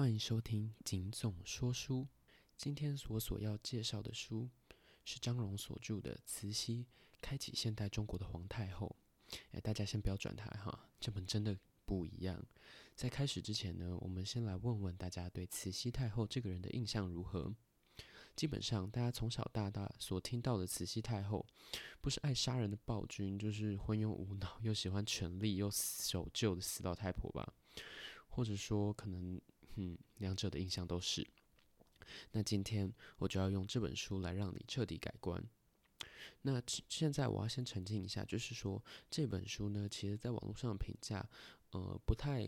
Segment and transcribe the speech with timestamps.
[0.00, 2.08] 欢迎收听景总说书。
[2.56, 4.48] 今天我所要介绍的书
[5.04, 6.86] 是张荣所著的《慈禧
[7.20, 8.96] 开启现代中国的皇太后》。
[9.50, 12.42] 哎，大家先不要转台哈，这本真的不一样。
[12.94, 17.54] 在开始之前呢，我们先来问问大家对慈禧太后这个人的印象如何？
[18.34, 21.44] 基本上，大家从小到大所听到的慈禧太后，
[22.00, 27.52] 不是爱杀人的暴君，就是昏庸无脑又喜欢权力又守旧的死老太婆吧？
[28.30, 29.38] 或者说，可能，
[29.76, 31.26] 嗯，两者的印象都是。
[32.32, 35.42] 那今天我就要用这本书来让你彻底改观。
[36.42, 41.28] 那现在我要先澄清一下，就是说这本书呢，其实在网络上的评价，
[41.70, 42.42] 呃，不太，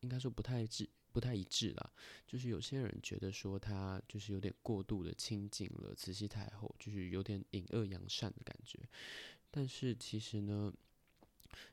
[0.00, 0.88] 应该说不太致。
[1.12, 1.92] 不太一致啦，
[2.26, 8.80] 就是有些人觉得说他就是有点过度的亲近了慈禧太后，就是有点隐恶扬善的感觉。
[9.50, 10.72] 但是其实呢，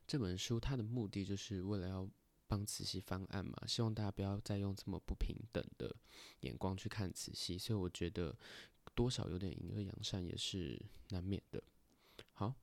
[0.05, 2.05] 这本书它的目的就是为了要
[2.49, 5.95] 帮慈禧翻案嘛，希望大家不要再用这么不平等的
[6.41, 8.35] 眼光去看慈禧，所以我觉得
[8.96, 11.63] 多少有点隐恶扬善也是难免的。
[12.34, 12.55] 好。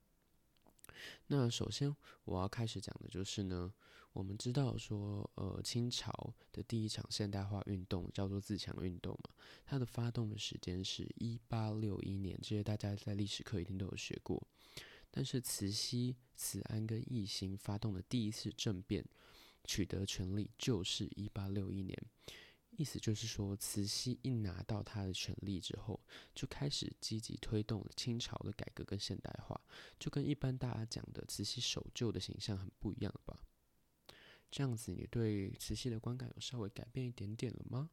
[1.27, 1.94] 那首先
[2.25, 3.72] 我要开始讲的就是呢，
[4.12, 6.10] 我们知道说，呃，清朝
[6.50, 9.30] 的第一场现代化运动叫做自强运动嘛，
[9.66, 14.42] 它的发动的时间是一八六一年，这些大家在历史课一定都有学过。
[15.10, 19.05] 但是慈禧、慈安跟奕兴发动的第一次政变，
[19.67, 21.95] 取得权力就是一八六一年。
[22.70, 25.98] 意思就是说，慈禧一拿到她的权力之后，
[26.34, 29.59] 就开始积极推动了清朝的改革跟现代化，
[29.98, 33.41] 就跟一般大家讲的慈禧守旧的形象很不一样了吧？
[34.50, 37.89] 这样子，你对慈禧的观感有稍微改变一点点了吗？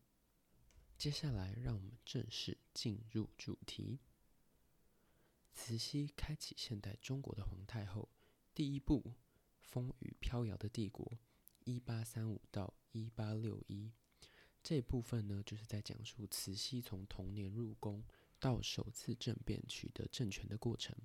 [0.98, 4.00] 接下来，让我们正式进入主题。
[5.54, 8.10] 慈禧开启现代中国的皇太后，
[8.54, 9.14] 第一部
[9.62, 11.18] 风雨飘摇的帝国，
[11.66, 13.92] 一八三五到一八六一。
[14.62, 18.04] 这部分呢，就是在讲述慈禧从童年入宫
[18.40, 20.96] 到首次政变取得政权的过程。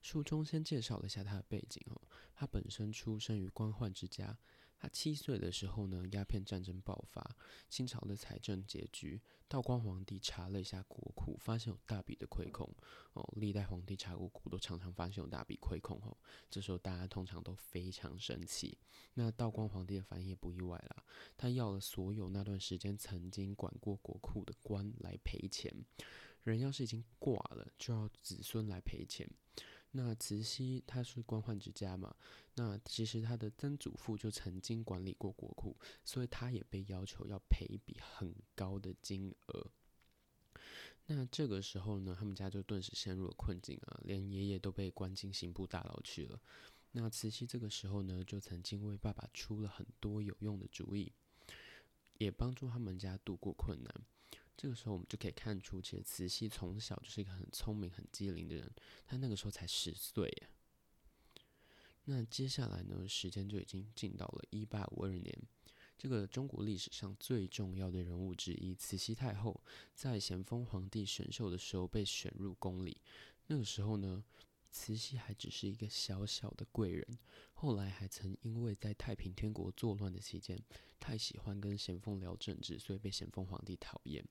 [0.00, 2.00] 书中先介绍了一下她的背景哦，
[2.34, 4.38] 他本身出生于官宦之家。
[4.78, 7.36] 他七岁的时候呢，鸦片战争爆发，
[7.68, 12.68] 清朝的财政拮据，道光皇帝查了一下国库，发现有大笔的亏空
[13.14, 13.28] 哦。
[13.36, 16.16] 历代皇帝查过库，都常常发现有大笔亏空哦。
[16.48, 18.78] 这时候大家通常都非常生气。
[19.14, 21.04] 那道光皇帝的反应也不意外啦，
[21.36, 25.74] 他要了所有那段时间曾经管过国库的官来赔钱。
[26.44, 29.28] 人要是已经挂了，就要子孙来赔钱。
[30.00, 32.14] 那慈禧她是官宦之家嘛，
[32.54, 39.66] 那其实她的曾祖父就曾经管理过国库，所以他也被要求要赔一笔很高的金额。
[41.06, 46.40] 那这个时候呢，他们家就顿时陷入了困境啊，连爷爷都被关进刑部大牢去了。
[46.92, 51.12] 那慈禧这个时候呢，就曾经为爸爸出了很多有用的主意，
[52.18, 53.92] 也帮助他们家度过困难。
[54.60, 58.68] 这个时候，我们就可以看出，其实慈禧从小就是一个很聪明、很机灵的人。
[59.06, 60.48] 她那个时候才十岁呀。
[62.06, 65.32] 那接下来呢，时间就已经进到了一八五二年，
[65.96, 69.62] 这个中国历史上最重要的人物之一——慈禧太后，
[69.94, 73.00] 在咸丰皇帝选秀的时候被选入宫里。
[73.46, 74.24] 那个时候呢，
[74.72, 77.06] 慈禧还只是一个小小的贵人。
[77.52, 80.60] 后来还曾因为在太平天国作乱的期间，
[80.98, 84.24] 太喜欢跟咸丰聊政治，所以被咸丰皇帝讨厌。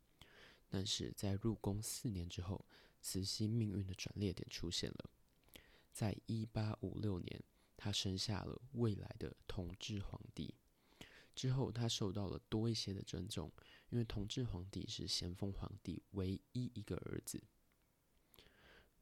[0.69, 2.65] 但是在入宫四年之后，
[3.01, 5.09] 慈禧命运的转捩点出现了。
[5.93, 7.43] 在一八五六年，
[7.75, 10.53] 她生下了未来的同治皇帝。
[11.33, 13.51] 之后，她受到了多一些的尊重，
[13.89, 17.43] 因为同治皇帝是咸丰皇帝唯一一个儿子，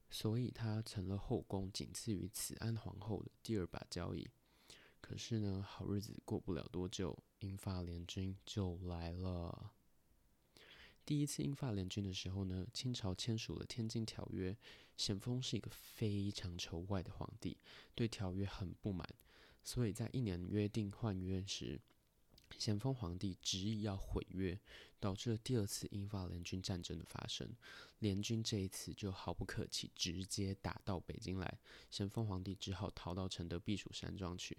[0.10, 4.30] 所以她成了后宫仅次于慈安皇后的第二把交椅。
[5.02, 9.75] 可是呢，好日子过不了多久，英法联军就来了。
[11.06, 14.52] 第一次英法联军的时候呢，清朝签署了《天津条约》，
[14.98, 17.56] 咸丰是一个非常仇外的皇帝，
[17.94, 19.08] 对条约很不满，
[19.64, 21.80] 所以在一年约定换约时。
[22.58, 24.60] 咸丰皇帝执意要毁约，
[25.00, 27.50] 导致了第二次英法联军战争的发生。
[28.00, 31.58] 联军这一次就毫不客气，直接打到北京来。
[31.90, 34.58] 咸丰皇帝只好逃到承德避暑山庄去。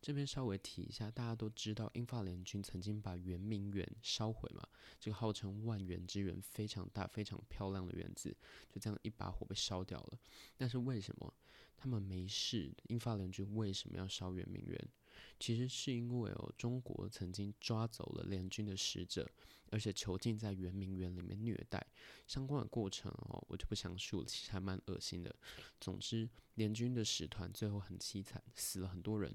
[0.00, 4.66] 这边稍微提一下，大家都知道英法联军曾经把圆明园烧毁嘛？
[4.98, 8.36] 这个号称万园之园，非常大、非常漂亮的园子，
[8.72, 10.18] 就这样一把火被烧掉了。
[10.56, 11.32] 但是为什么
[11.76, 12.74] 他们没事？
[12.88, 14.88] 英法联军为什么要烧圆明园？
[15.38, 19.30] 其实是因为哦，中国曾经抓走了联军的使者，
[19.70, 21.86] 而且囚禁在圆明园里面虐待，
[22.26, 25.34] 相关的过程哦，我就不详述了，其实还蛮恶心的。
[25.80, 29.32] 总之，联军的使团最后很凄惨，死了很多人，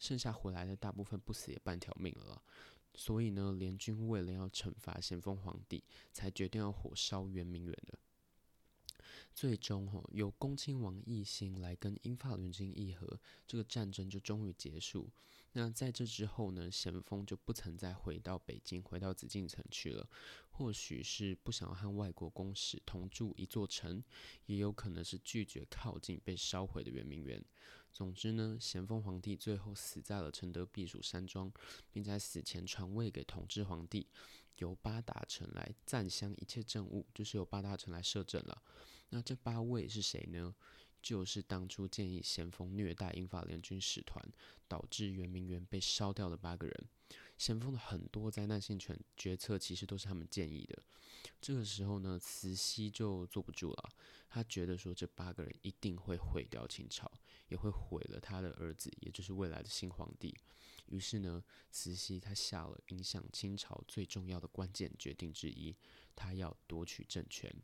[0.00, 2.42] 剩下回来的大部分不死也半条命了。
[2.96, 7.98] 所以呢，联军为了要惩罚咸丰皇帝，才决定要火烧圆明园的。
[9.32, 15.10] 最终，哈由恭亲王奕欣来跟英法联军议和，这个战争就终于结束。
[15.56, 20.08] 那在这之后呢，咸丰就不曾再回到北京，回到紫禁城去了。
[20.50, 24.02] 或许是不想要和外国公使同住一座城，
[24.46, 27.44] 也有可能是拒绝靠近被烧毁的圆明园。
[27.92, 31.52] 总之呢，咸丰皇帝最后死在了承德避暑山庄，
[31.92, 34.08] 并在死前传位给同治皇帝，
[34.56, 38.60] 由八大臣来赞襄一切政务，就是由八大臣来摄政了。
[39.10, 40.52] 那这八位是谁呢？
[41.04, 44.26] 就是当初建议咸丰虐待英法联军使团，
[44.66, 46.88] 导致圆明园被烧掉的八个人。
[47.36, 50.82] 咸丰的很多灾难性权决策其实都是他们建议的。
[51.42, 53.90] 这个时候呢，慈禧就坐不住了，
[54.30, 57.12] 他觉得说这八个人一定会毁掉清朝，
[57.48, 60.34] 也会毁了他的儿子，也就是未来的新皇帝。
[60.86, 65.76] 于是呢，慈禧他下了影响清朝最重要的关键决定之一，
[66.16, 67.54] 他要夺取政权。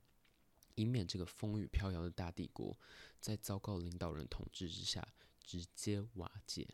[0.74, 2.78] 以免这个风雨飘摇的大帝国
[3.20, 5.06] 在糟糕领导人统治之下
[5.42, 6.68] 直接瓦解。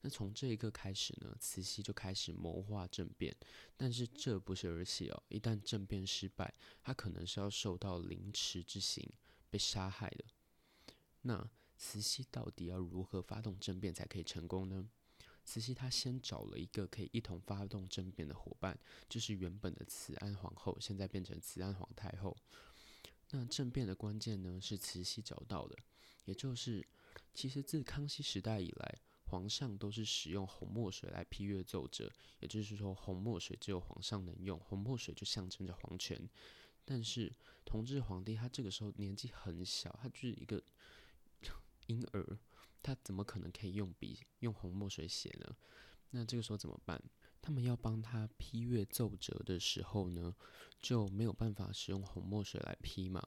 [0.00, 3.36] 那从这一刻开始呢，慈禧就开始谋划政变。
[3.76, 9.10] 但是这不是儿戏哦，一旦政变失败，她可能是要受到凌迟之刑，
[9.50, 10.24] 被杀害的。
[11.22, 14.88] 那慈禧到底要如何发动政变才可以成功呢？
[15.44, 18.78] 慈禧她先找了一个可以一同发动政变的伙伴，
[19.08, 22.36] 就是原本的慈安皇后，现在变成慈安皇太后。
[23.30, 25.76] 那政变的关键呢，是慈禧找到的，
[26.24, 26.86] 也就是
[27.34, 32.10] 其实自康熙时代以来，皇上都是使用红墨水来批阅奏折，
[32.40, 36.28] 也就是说红墨水只有皇上能用，红墨水就象征着皇权。
[36.84, 37.30] 但是
[37.66, 40.62] 同治皇帝他这个时候年纪很小，他就是一个
[41.86, 42.38] 婴儿，
[42.82, 45.54] 他怎么可能可以用笔用红墨水写呢？
[46.12, 47.02] 那这个时候怎么办？
[47.48, 50.36] 他们要帮他批阅奏折的时候呢，
[50.82, 53.26] 就没有办法使用红墨水来批嘛。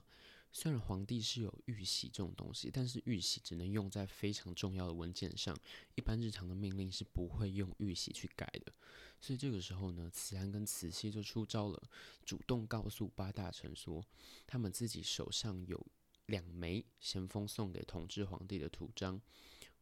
[0.52, 5.58] 虽然皇帝是有玉玺这种东西，但是玉玺只能用在非常重要的文件上，
[5.96, 8.72] 一般日常的命令是不会用玉玺去改的。
[9.20, 11.82] 所以这个时候呢，慈安跟慈禧就出招了，
[12.24, 14.06] 主动告诉八大臣说，
[14.46, 15.84] 他们自己手上有
[16.28, 19.20] 两枚咸丰送给同治皇帝的图章。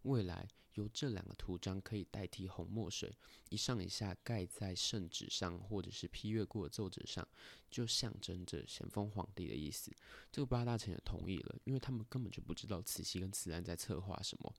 [0.04, 3.18] 未来由这两个图章可以代替红墨水，
[3.50, 7.28] 一上一下盖在圣旨上，或者是批阅过的奏折上，
[7.69, 9.92] 就象征着咸丰皇帝的意思。
[10.31, 14.54] 这个八大臣也同意了，因为他们根本就不知道慈禧跟慈安在策划什么，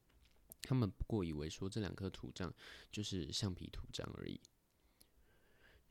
[0.62, 2.52] 他们不过以为说这两颗图章
[2.92, 4.38] 就是橡皮图章而已。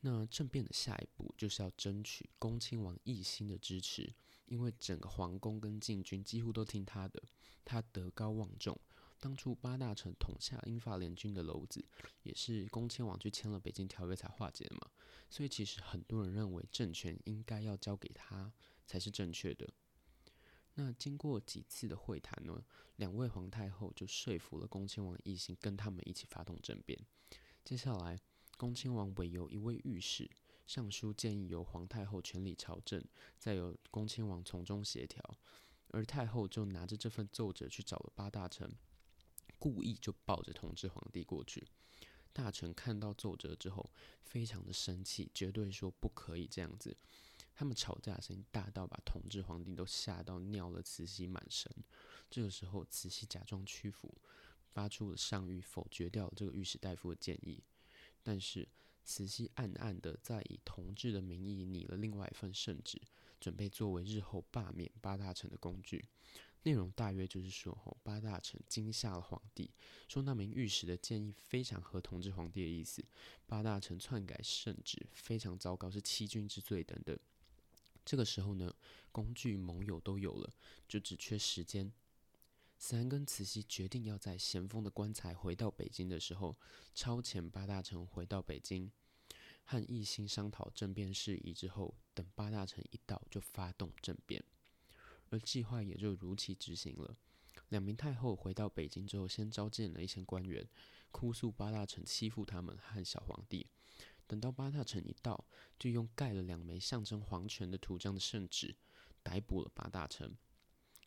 [0.02, 4.14] 那政变的下一步就是要争取恭亲王奕欣的支持，
[4.46, 7.22] 因为整个皇宫跟禁军几乎都听他的，
[7.64, 8.78] 他德高望重。
[9.20, 11.84] 当初八大臣统下英法联军的篓子，
[12.22, 14.90] 也是恭亲王去签了北京条约才化解的嘛。
[15.28, 18.50] 所以其实很多人认为政权应该要交给他
[18.86, 19.68] 才是正确的。
[20.74, 22.64] 那经过几次的会谈呢，
[22.96, 26.98] 两位皇太后就说服了恭亲王奕欣跟他们一起发动政变。
[27.62, 28.18] 接下来，
[28.56, 30.30] 恭亲王委由一位御史
[30.66, 33.04] 上书建议由皇太后全力朝政，
[33.36, 35.38] 再由恭亲王从中协调，
[35.88, 38.74] 而太后就拿着这份奏折去找了八大臣。
[39.60, 41.64] 故意就抱着同治皇帝过去，
[42.32, 43.88] 大臣看到奏折之后，
[44.24, 46.96] 非常的生气，绝对说不可以这样子。
[47.54, 51.70] 他们吵架声音大到把同治皇帝都吓到尿了慈禧满身。
[52.30, 54.16] 这个时候，慈禧假装屈服，
[54.72, 57.62] 发出了上谕否决掉这个御史大夫的建议。
[58.22, 58.66] 但是
[59.04, 62.98] 慈禧暗暗的在以同治的名义拟了另外一份圣旨，
[63.38, 66.06] 准备作为日后罢免八大臣的工具。
[66.62, 69.70] 内容大约就是说，吼八大臣惊吓了皇帝，
[70.08, 73.02] 说那名御史的建议非常合同治皇帝的意思。
[73.46, 77.18] 八大臣篡改圣旨，非常糟糕，是欺君之罪等等。
[78.04, 78.74] 这个时候呢，
[79.10, 80.52] 工具盟友都有了，
[80.86, 81.92] 就只缺时间。
[82.78, 86.56] 慈安跟慈禧决定要在咸丰的棺材回到北京的时候，
[86.94, 88.90] 超前八大臣回到北京，
[89.64, 94.42] 和奕欣商讨政变事宜之后，等八大臣一到就发动政变。
[95.30, 97.16] 而计划也就如期执行了。
[97.70, 100.68] 两名太后回到北京之后，先召见了一些官员，
[101.10, 103.66] 哭诉八大臣欺负他们和小皇帝。
[104.26, 105.44] 等到八大臣一到，
[105.78, 108.76] 就用盖了两枚象征皇权的图章的圣旨，
[109.22, 110.36] 逮捕了八大臣。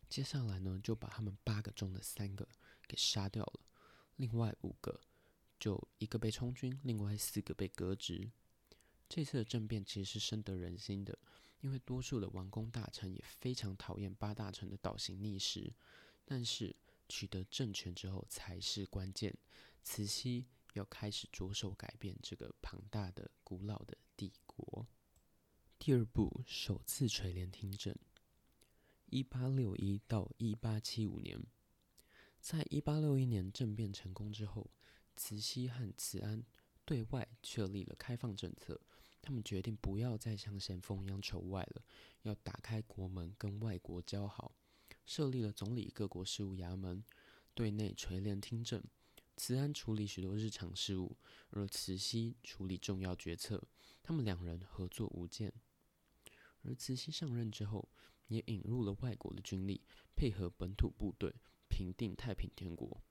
[0.10, 2.48] 接下来呢，就把他们八个中的三个
[2.88, 3.62] 给杀掉了，
[4.18, 5.02] 另外五个
[5.60, 8.30] 就一个被充军，另外四个被革职。
[9.10, 11.18] 这次的政变其实是深得人心的。
[11.64, 15.74] 因为多数的王公大臣也非常讨厌八大臣的倒行逆施，
[16.26, 16.76] 但是
[17.08, 19.34] 取得政权之后才是关键。
[19.82, 24.86] 慈禧要开始着手改变这个庞大的、古老的帝国。
[25.80, 27.96] 第二步，首次垂帘听政。
[29.06, 31.42] 一八六一到一八七五年，
[32.42, 34.70] 在一八六一年政变成功之后，
[35.16, 36.44] 慈禧和慈安
[36.84, 38.82] 对外确立了开放政策。
[39.24, 41.82] 他们决定不要再像咸丰一样仇外了，
[42.24, 44.54] 要打开国门跟外国交好，
[45.06, 47.02] 设立了总理各国事务衙门，
[47.54, 48.84] 对内垂帘听政。
[49.38, 51.16] 慈安处理许多日常事务，
[51.52, 53.64] 而慈禧处理重要决策。
[54.04, 55.52] 他们两人合作无间。
[56.64, 57.90] 而慈禧上任之后，
[58.28, 59.82] 也引入了外国的军力，
[60.16, 61.34] 配合本土部队
[61.70, 63.02] 平定太平天国。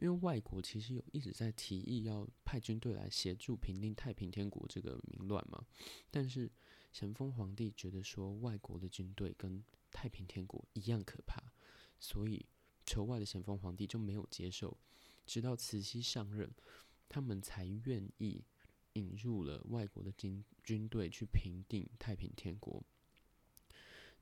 [0.00, 5.62] 因为外国其实有一直在提议要派军队来协助平定太平天国这个民乱嘛，
[6.10, 6.50] 但是
[6.90, 11.52] 咸丰皇帝觉得说外国的军队跟太平天国一样可怕，
[11.98, 12.46] 所以
[12.86, 14.74] 求外的咸丰皇帝就没有接受。
[15.26, 16.50] 直到慈禧上任，
[17.06, 18.42] 他们才愿意
[18.94, 22.82] 引入了外国的军军队去平定太平天国。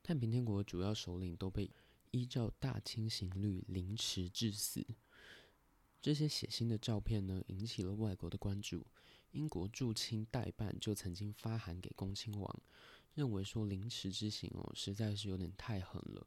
[0.02, 1.70] 太平天国主要首领都被
[2.11, 4.85] 依照大清刑律凌迟致死。
[6.00, 8.87] 这些血腥的照片呢，引起了外国的关注。
[9.33, 12.62] 英国驻清代办就曾经发函给恭亲王，
[13.14, 16.26] 认为说凌迟之刑哦，实在是有点太狠了。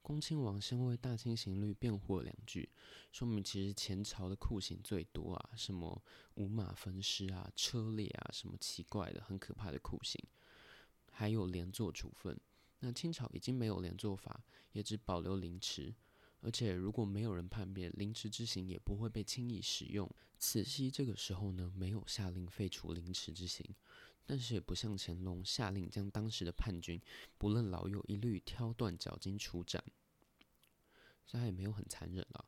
[0.00, 2.70] 恭亲王先为大清刑律辩护了两句，
[3.12, 6.02] 说明其实前朝的酷刑最多啊，什么
[6.36, 10.18] 五马分尸啊、车裂啊，什么奇怪的、很可怕的酷刑，
[11.12, 12.40] 还有连坐处分。
[12.78, 15.94] 那清朝已经没有连坐法，也只保留凌迟，
[16.42, 20.10] 而且如果没有人叛变，凌迟之刑也不会被轻易使用。
[20.38, 23.64] 慈禧这个时候呢，没有下令废除凌迟之刑，
[24.24, 26.98] 但是也不像乾隆下令将当时的叛军
[27.36, 29.84] 不论老幼一律挑断脚筋处斩，
[31.26, 32.44] 所以他也没有很残忍了。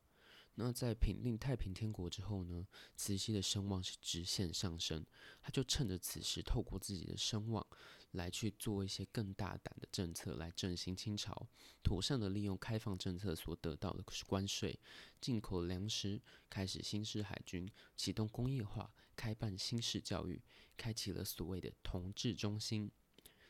[0.55, 2.67] 那在平定太平天国之后呢，
[2.97, 5.05] 慈禧的声望是直线上升，
[5.41, 7.67] 他就趁着此时，透过自己的声望。
[8.13, 11.49] 来去做一些更大胆的政策来振兴清朝，
[11.83, 14.79] 妥善的利用开放政策所得到的关税，
[15.19, 17.67] 进口粮食，开始新式海军，
[17.97, 20.43] 启动工业化，开办新式教育，
[20.77, 22.91] 开启了所谓的同治中心。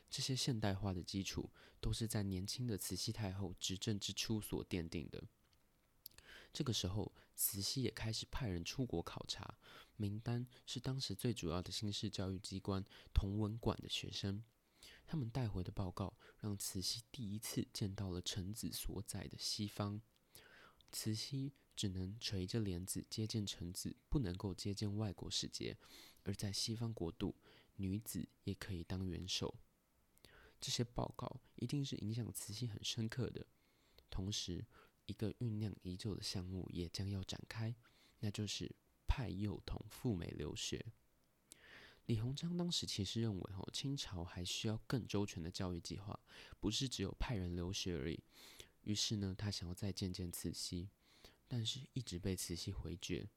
[0.09, 5.21] 这些现代化的基础都是在年轻的慈禧太后执政之初所奠定的。
[6.53, 9.57] 这个时候，慈禧也开始派人出国考察，
[9.97, 14.43] 名单是当时最主要的新式教育机关同文馆的学生。
[15.07, 20.01] 他们带回的报告让慈禧第一次见到了臣子所在的西方。
[20.91, 25.75] 慈禧只能垂着帘子接见臣子，不能够接见外国使节。
[26.23, 27.35] 而在西方国度，
[27.77, 29.55] 女子也可以当元首。
[30.61, 33.45] 这些报告一定是影响慈禧很深刻的。
[34.09, 34.65] 同时，
[35.05, 37.75] 一个酝酿已久的项目也将要展开，
[38.19, 38.73] 那就是
[39.07, 40.85] 派幼童赴美留学。
[42.05, 46.19] 李鸿章当时其实认为，哦清朝还需要更周全的教育计划，
[46.59, 48.21] 不是只有派人留学而已。
[48.81, 50.89] 于是呢，他想要再见见慈禧，
[51.47, 53.29] 但是一直被慈禧回绝。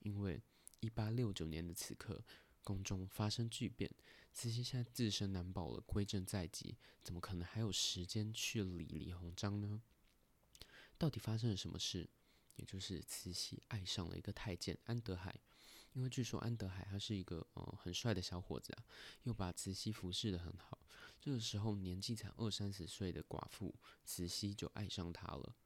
[0.00, 0.42] 因为
[0.80, 2.24] 一八六九年的此刻，
[2.64, 3.88] 宫中发生巨变，
[4.32, 9.80] 慈禧现在自身难保了，归正在即，怎么可能还有时间去理李鸿章呢？
[11.00, 12.06] 到底发生了什么事？
[12.56, 15.34] 也就是慈禧爱上了一个太监安德海。
[15.94, 18.84] 因为据说安德海他是一个呃很帅的小伙子啊，
[19.22, 20.78] 又把慈禧服侍的很好。
[21.18, 25.56] 这个时候年纪才二三十岁的寡妇慈禧就爱上他了。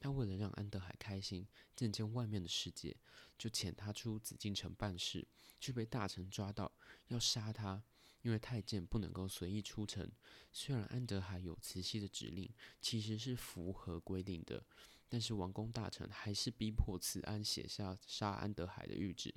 [0.00, 1.46] 他为了让安德海开心，
[1.76, 2.96] 见见外面的世界，
[3.38, 5.28] 就遣他出紫禁城办事，
[5.60, 6.72] 却被大臣抓到
[7.06, 7.84] 要杀他。
[8.22, 10.10] 因为太监不能够随意出城。
[10.52, 12.50] 虽然安德海有慈禧的指令，
[12.80, 14.64] 其实是符合规定的，
[15.08, 19.34] 但是王公大臣还是逼迫慈安写下杀安德海的谕旨。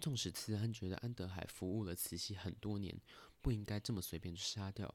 [0.00, 3.00] 纵使慈安觉得安德海服务了慈禧很多年，
[3.40, 4.92] 不应该这么随便就杀掉，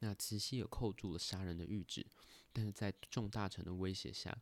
[0.00, 2.04] 那慈禧也扣住了杀人的谕旨，
[2.52, 4.36] 但是在众大臣的威胁下，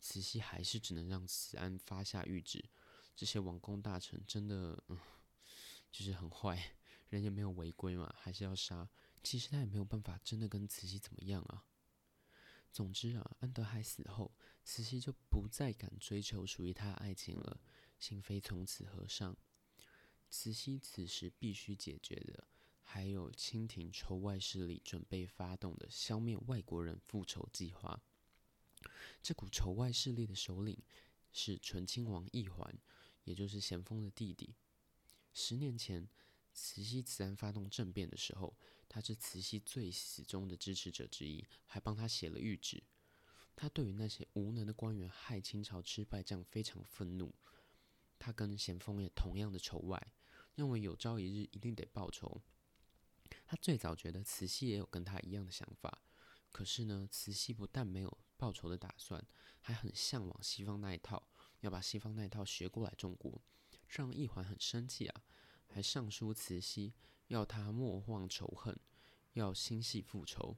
[0.00, 2.64] 慈禧还是只能让慈安发下谕旨。
[3.14, 4.82] 这些王公大臣真的，
[5.92, 6.72] 就是很坏，
[7.10, 8.88] 人也没有违规嘛，还是要杀。
[9.22, 11.66] 其实他也没有办法真的跟慈禧怎么样啊。
[12.72, 17.60] 总之啊，安德海死后，慈禧就不再敢追求属于他的爱情了，
[17.98, 19.36] 心扉从此合上。
[20.30, 22.46] 慈禧此时必须解决的，
[22.80, 28.00] 还有清廷仇外势力准备发动的消灭外国人复仇计划。
[29.20, 30.80] 这股仇外势力的首领
[31.32, 32.78] 是醇亲王奕环，
[33.24, 34.54] 也就是咸丰的弟弟。
[35.32, 36.08] 十年前，
[36.62, 38.54] 慈禧慈安发动政变的时候，
[38.86, 42.82] 他是慈禧最死忠的支持者之一，还帮他写了谕旨。
[43.56, 47.34] 他对于那些无能的官员害清朝吃败仗非常愤怒。
[48.18, 50.12] 他跟咸丰也同样的仇外，
[50.54, 52.42] 认为有朝一日一定得报仇。
[53.46, 56.02] 他最早觉得慈禧也有跟他一样的想法，
[56.52, 59.26] 可是呢，慈禧不但没有报仇的打算，
[59.60, 61.26] 还很向往西方那一套，
[61.60, 63.42] 要把西方那一套学过来中国，
[63.88, 65.24] 让奕环很生气啊，
[65.72, 66.92] 还上书慈禧，
[67.28, 68.78] 要他莫忘仇恨，
[69.34, 70.56] 要心系复仇。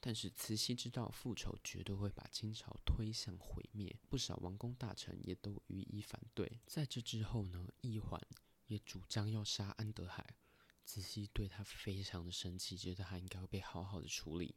[0.00, 6.60] 但是慈禧知道复仇绝对会把清朝推向毁灭，不少王公大臣也都予以反对。
[6.66, 8.20] 在这之后呢，奕环
[8.66, 10.36] 也主张要杀安德海。
[10.84, 14.54] 慈禧对他非常的生气，觉得他应该会被好好的处理。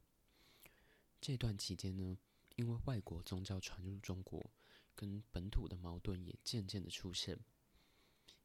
[1.19, 2.17] 这段期间呢，
[2.55, 4.51] 因为外国宗教传入中国，
[4.95, 7.39] 跟本土的矛盾也渐渐的出现。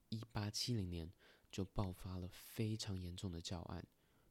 [0.09, 1.13] 一八七零年
[1.57, 3.83] 就爆发了非常严重的教案，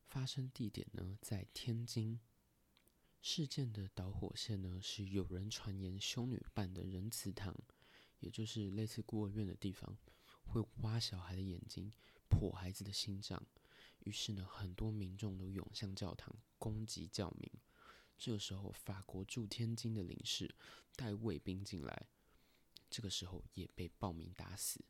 [0.05, 2.20] 发生地点呢在天津。
[3.20, 7.58] 事件的导火线呢是有人传言修女办的仁慈堂，
[8.20, 9.98] 也就是类似孤儿院的地方，
[10.44, 11.91] 会挖小孩的眼睛。
[12.29, 13.44] 破孩子的心脏，
[14.01, 17.51] 于是呢，很多民众都涌向教堂攻击教民。
[18.20, 20.53] 这个时候，法国驻天津的领事
[20.96, 22.08] 带卫兵进来，
[22.88, 24.86] 这个时候也被暴民打死，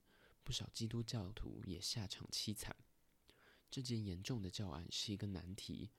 [0.46, 2.74] 不少基督教徒也下场凄惨。
[3.70, 5.90] 这件严重的教案是一个难题。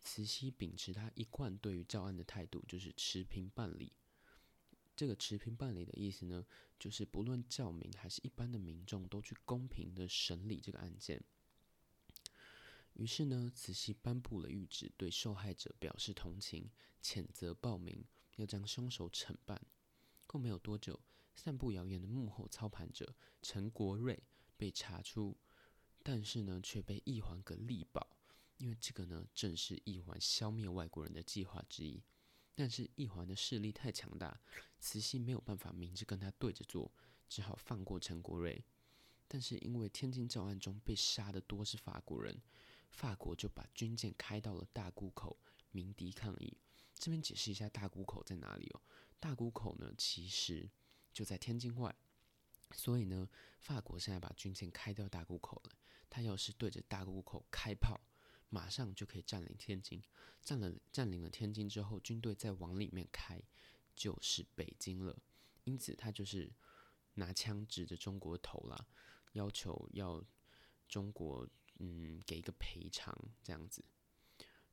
[0.00, 3.92] 慈禧秉持他一贯对于教案的态度，就是持平办理。
[4.96, 6.46] 这个持平办理的意思呢，
[6.78, 11.22] 就是不论教民还是一般的民众，都去公平的审理这个案件。
[12.94, 16.70] 于是呢，慈禧颁布了谕旨，对受害者表示同情，
[17.02, 18.04] 谴责暴民，
[18.36, 19.60] 要将凶手惩办。
[20.26, 20.98] 过没有多久，
[21.34, 24.22] 散布谣言的幕后操盘者陈国瑞
[24.56, 25.36] 被查出，
[26.02, 28.16] 但是呢，却被奕环给力保，
[28.58, 32.02] 因为这个呢，正是奕环消灭外国人的计划之一。
[32.54, 34.38] 但是奕环的势力太强大，
[34.78, 36.92] 慈禧没有办法明着跟他对着做，
[37.26, 38.62] 只好放过陈国瑞。
[39.26, 42.42] 但是因为天津教案中被杀的多是法国人，
[42.90, 45.38] 法国就把军舰开到了大沽口
[45.70, 46.54] 鸣笛抗议。
[46.94, 48.82] 这边解释一下大沽口在哪里哦？
[49.18, 50.70] 大沽口呢，其实
[51.12, 51.94] 就在天津外，
[52.72, 53.28] 所以呢，
[53.60, 55.76] 法国现在把军舰开到大沽口了。
[56.08, 58.00] 他要是对着大沽口开炮。
[58.54, 60.02] 马上就可以占领天津，
[60.42, 63.42] 占了占领了天津之后，军队再往里面开，
[63.94, 65.18] 就是北京了。
[65.64, 66.52] 因此，他就是
[67.14, 68.86] 拿枪指着中国头啦，
[69.32, 70.22] 要求要
[70.86, 71.48] 中国
[71.78, 73.82] 嗯给一个赔偿这样子。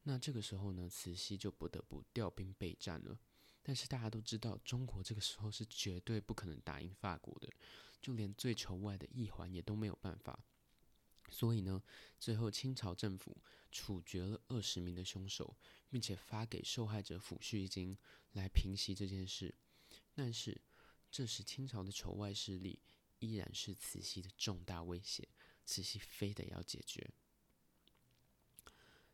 [0.04, 3.18] 那这个时候呢，慈禧就不得不调兵备战了。
[3.70, 7.48] 但是大家都知道，中国这个时候是绝对不可能打赢法国的，
[8.02, 10.44] 就连最仇外的一环也都没有办法。
[11.30, 11.80] 所以呢，
[12.18, 13.38] 最后清朝政府
[13.72, 15.56] 处决了二十名的凶手，
[15.88, 17.96] 并且发给受害者抚恤金
[18.32, 19.54] 来平息这件事。
[20.16, 20.60] 但是，
[21.12, 22.80] 这时清朝的仇外势力
[23.20, 25.30] 依然是慈禧的重大威胁，
[25.64, 27.08] 慈禧非得要解决。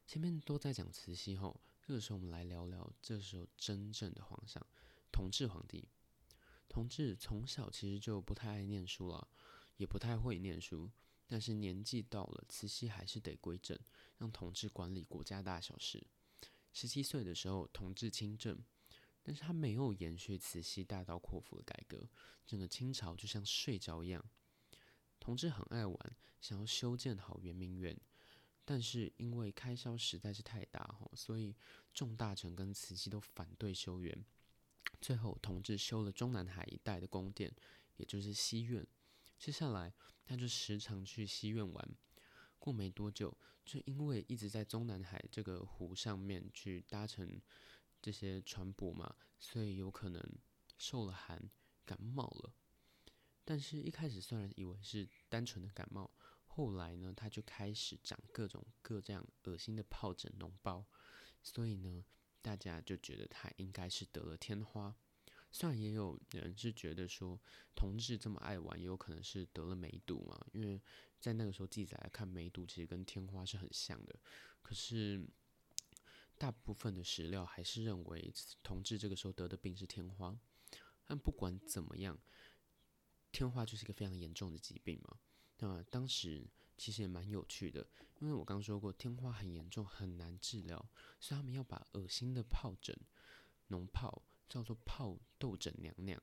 [0.08, 4.65] 前面都在讲慈禧后，这个时候我们来聊聊这时候真正的皇上——
[5.13, 5.88] 同治皇帝。
[6.67, 9.28] 同治从小其实就不太爱念书了，
[9.78, 10.89] 也不太会念书。
[11.28, 13.78] 但是年纪到了，慈禧还是得归正，
[14.17, 16.04] 让同治管理国家大小事。
[16.74, 18.58] 十七岁的时候，同治亲政，
[19.21, 22.10] 但是他没有延续慈禧大刀阔斧的改革，
[22.48, 24.26] 整个清朝就像睡着一样。
[25.19, 27.95] 同治很爱玩，想要修建好圆明园，
[28.67, 31.56] 但是因为开销实在是太大哈，所以
[31.93, 34.25] 众大臣跟慈禧都反对修园。
[34.99, 37.54] 最后，同治修了中南海一带的宫殿，
[37.97, 38.86] 也就是西苑。
[39.38, 39.93] 接下来，
[40.25, 41.95] 他就时常去西苑玩。
[42.58, 47.39] 过没多久，就因为一直在中南海这个湖上面去搭乘
[48.01, 50.23] 这些船舶嘛，所以有可能
[50.78, 51.51] 受了寒，
[51.86, 52.51] 感冒了。
[53.43, 56.10] 但是，一开始虽然以为是单纯的感冒，
[56.56, 60.86] 后来呢，他就开始长各种各这样恶心的疱疹脓包，
[61.44, 62.06] 所以呢，
[62.41, 64.96] 大家就觉得他应该是得了天花。
[65.52, 67.38] 虽然也有人是觉得说，
[67.76, 70.82] 同治这么爱玩，也有可能是得了梅毒嘛，因为
[71.20, 74.18] 在那个时候记载来看，梅毒其实跟天花是很像的。
[74.62, 75.28] 可是
[76.38, 80.39] 大部分的史料还是认为同治这个时候得的病是天花。
[81.04, 82.18] 但不管怎么样，
[83.34, 85.20] 天花就是一个非常严重的疾病嘛。
[85.58, 87.88] 那当时其实也蛮有趣的，
[88.20, 90.89] 因为我刚说过天花很严重，很难治疗，
[91.20, 92.98] 所以他们要把恶心的疱疹、
[93.70, 94.22] 脓疱。
[94.48, 96.22] 叫做疱痘疹娘娘，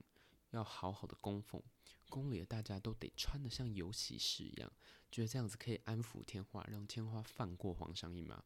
[0.51, 1.61] 要好好的供奉，
[2.09, 4.73] 宫里的大家都得穿的像有喜事一样，
[5.11, 8.45] 觉得这样子可以安抚天花，让天花放过皇上一马。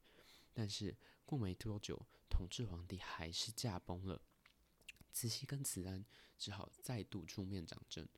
[0.54, 0.96] 但是
[1.26, 4.22] 过没多久，统治皇帝还是驾崩了，
[5.12, 6.02] 慈禧跟慈安
[6.38, 8.08] 只好再度出面掌政。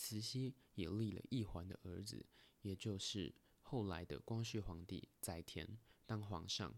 [0.00, 2.24] 慈禧也立了奕环的儿子，
[2.62, 5.66] 也就是后来的光绪皇帝载湉
[6.06, 6.72] 当皇上。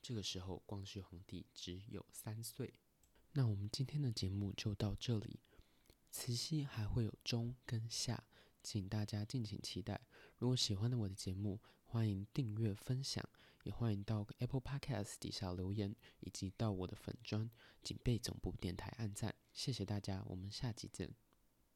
[0.00, 2.74] 这个时候，光绪皇帝只有三岁。
[3.32, 5.40] 那我们今天的节目就到这里。
[6.12, 8.22] 慈禧还会有中跟下，
[8.62, 10.00] 请大家敬请期待。
[10.38, 13.28] 如果喜欢的我的节目，欢迎订阅分享，
[13.64, 17.50] 也欢迎到 Apple Podcast 底下留言，以及到我的粉砖
[17.82, 19.34] 警备总部电台按赞。
[19.52, 21.12] 谢谢大家，我们下集见。